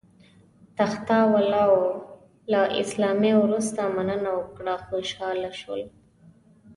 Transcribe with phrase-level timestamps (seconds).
[0.77, 1.73] تخته والاو
[2.51, 2.61] له
[2.91, 5.81] سلامۍ وروسته مننه وکړه، خوشاله شول.